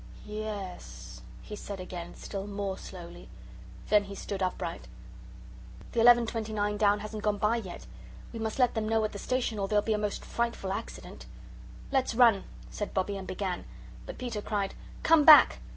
"Yes," 0.25 1.21
he 1.43 1.55
said 1.55 1.79
again, 1.79 2.15
still 2.15 2.47
more 2.47 2.75
slowly. 2.75 3.29
Then 3.89 4.05
he 4.05 4.15
stood 4.15 4.41
upright. 4.41 4.87
"The 5.91 5.99
11.29 5.99 6.75
down 6.79 7.01
hasn't 7.01 7.21
gone 7.21 7.37
by 7.37 7.57
yet. 7.57 7.85
We 8.33 8.39
must 8.39 8.57
let 8.57 8.73
them 8.73 8.89
know 8.89 9.03
at 9.05 9.11
the 9.11 9.19
station, 9.19 9.59
or 9.59 9.67
there'll 9.67 9.83
be 9.85 9.93
a 9.93 9.99
most 9.99 10.25
frightful 10.25 10.73
accident." 10.73 11.27
"Let's 11.91 12.15
run," 12.15 12.45
said 12.71 12.95
Bobbie, 12.95 13.15
and 13.17 13.27
began. 13.27 13.63
But 14.07 14.17
Peter 14.17 14.41
cried, 14.41 14.73
"Come 15.03 15.23
back!" 15.23 15.59